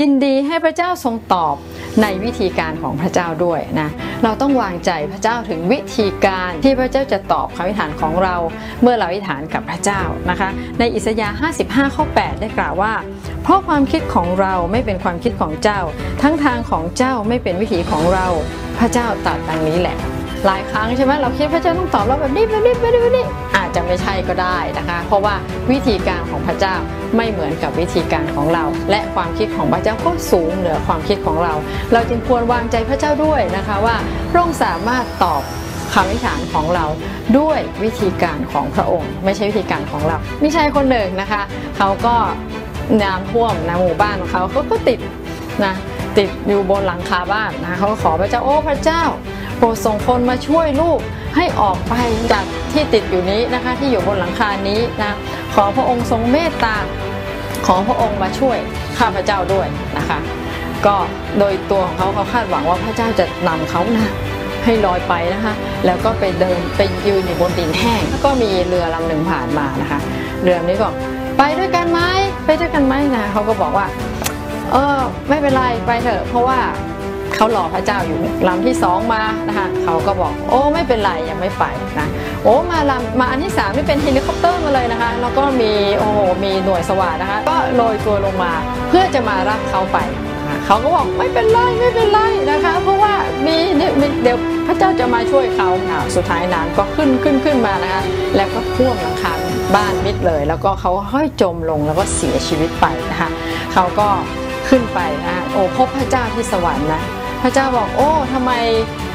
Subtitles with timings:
[0.00, 1.54] ยินดีให้พระเจ้าทรงตอบ
[2.02, 3.88] ในวิธีการของพระเจ้าด้วยนะ
[4.24, 8.36] เราต้องวางใจพระเจ้าถึงวิธีการที่พระเจ้าจะตอบคำอธิษฐานของเรา
[8.82, 12.94] เมื่อเราอธิษฐานกับพระเจ้านะคะ ในอิสยาห์55 ข้อ 8 ได้กล่าวว่า
[13.42, 15.80] เพราะความคิดของเราไม่เป็นความคิดของเจ้า
[16.22, 18.26] ทั้งทางของเจ้าไม่เป็นวิถีของเรา
[18.78, 19.96] พระเจ้าตรัสดังนี้แหละ
[20.46, 23.24] หลายครั้งใช่ไหมเราคิดพระเจ้าต้องตอบเราแบบนี้แบบนี้แบบนี้แบบนี้
[23.70, 25.34] จจะไม่ใช่ก็ได้นะคะ เพราะว่า
[25.70, 26.74] วิธีการของพระเจ้า
[27.16, 31.54] ไม่เหมือนกับวิธีการของเรา และความคิดของพระเจ้าก็สูงเหนือความคิดของเรา
[31.92, 33.96] เราจึงควรวางใจพระเจ้าด้วยนะคะว่า
[34.30, 35.42] พระองค์สามารถตอบ
[35.92, 36.86] คำอธิษฐานของเรา
[37.38, 41.42] ด้วยวิธีการของพระองค์ ไม่ใช่วิธีการของเราไม่ใช่คนหนึ่งนะคะ
[41.76, 42.14] เขาก็
[43.02, 45.00] น้ำท่วมนะหมู่บ้านของเขาเขาก็ติด
[45.64, 45.74] นะ
[46.18, 49.02] ติดอยู่บนหลังคาบ้านนะเขาขอพระเจ้าโอ้พระเจ้า
[49.58, 50.98] โปรดส่งคนมาช่วยลูก
[51.36, 51.94] ให้ออกไป
[52.32, 55.12] จากที่ติดอยู่นี้นะคะที่อยู่บนหลังคานี้นะ
[55.54, 56.76] ขอพระองค์ทรงเมตตา
[57.66, 58.58] ขอพระองค์มาช่วย
[58.98, 59.66] ข้าพเจ้าด้วย
[59.98, 60.18] นะคะ
[60.86, 60.96] ก็
[61.38, 64.12] โดยตัวของเขาเขาคาดหวังว่าพระเจ้าจะนำเขานะ
[64.64, 65.54] ให้ลอยไปนะคะ
[65.86, 70.00] แล้วก็ไปเดินไปยืนอยู่บนดินแห้งแล้วก็มีเรือลำหนึ่งผ่านมานะคะ
[70.42, 70.88] เรือนี้ก็
[71.38, 72.00] ไปด้วยกันไหม
[72.46, 73.86] ไปด้วยกันไหมนะเขาก็บอกว่า
[74.72, 76.58] เออไม่เป็นไรไปเถอะเพราะว่า
[77.40, 81.64] เขารอพระเจ้าอยู่ลำที่สองมานะคะเขาก็บอก โอ้ไม่เป็นไรยังไม่ไป
[81.98, 82.08] นะ
[82.42, 88.52] โอ้มาลำมาอันที่สามนี่เป็นเฮลิคอปเตอร์มาเลยนะคะแล้วก็มีโอ้โหมีหน่วยสวัสดนะคะ ก็โรยตัวลงมา
[88.88, 89.98] เพื่อจะมารับเขาไป
[90.66, 93.14] เขาก็บอกไม่เป็นไรไม่เป็นไรนะคะ เพราะว่า
[93.46, 98.02] มีเนี่ยเดี๋ยวพระเจ้าจะมาช่วยเขาอะสุดท้ายน้ำก็ขึ้นขึ้นขึ้นมานะคะ
[98.36, 99.32] แล้วก็ท่วมหลังคา
[99.74, 103.30] บ้านมิดเลย แล้วก็เขาห้อยจมลงแล้วก็เสียชีวิตไปนะคะ
[103.74, 104.08] เขาก็
[104.68, 107.02] ขึ้นไปนะโอ้พบพระเจ้าที่สวรรค์นะ
[107.42, 108.52] พระเจ้าบอกโอ้ทำไม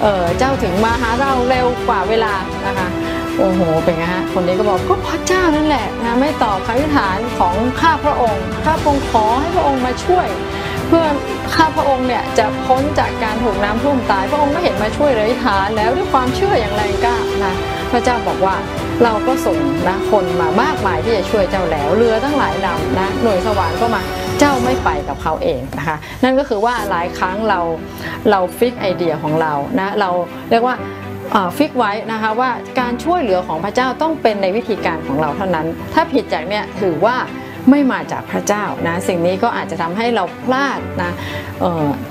[0.00, 2.34] เเจ้าถึงมาหาเราเร็วกว่าเวลา
[2.66, 2.88] นะคะ
[3.36, 10.26] โอ้โห เป็นไงฮะ คนนี้ก็บอกก็พระเจ้านั่นแหละนะไม่ตอบคำอธิฐานของข้าพระองค์ ข้าพระองค์ขอให้พระองค์มาช่วย
[10.86, 11.06] เพื่อ
[11.54, 17.54] ข้าพระองค์เนี่ยจะพ้นจากการถูกน้ำท่วมตาย พระองค์ไม่เห็นมาช่วยเลยฐานแล้วด้วยความเชื่ออย่างแรงกล้านะ
[17.92, 18.56] พระเจ้าบอกว่า
[19.02, 19.58] เราก็ส่ง
[19.88, 24.02] นะคนมามากมายที่จะช่วยเจ้าแล้วเรือตั้งหลายลำนะหน่วยสวรรค์ก็มา
[24.38, 27.60] เจ้าไม่ไปกับเขาเองนะคะ นั่นก็คือว่าหลายครั้งเรา
[28.30, 30.10] เรา fix ไอเดียของเรานะเรา
[30.50, 30.76] เรียกว่า
[31.56, 32.50] fix ไว้นะคะว่า
[32.80, 37.16] การช่วยเหลือของพระเจ้าต้องเป็นในวิธีการของเราเท่านั้น ถ้าผิดจากเนี่ยถือว่า
[37.70, 41.12] ไม่มาจากพระเจ้านะสิ่งนี้ก็อาจจะทำให้เราพลาดนะ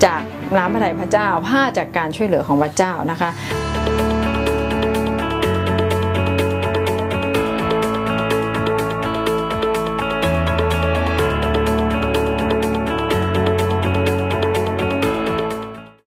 [0.05, 0.21] จาก
[0.57, 3.29] น้ำพระทัยพระเจ้าพลาดจากการช่วยเหลือของพระเจ้านะคะ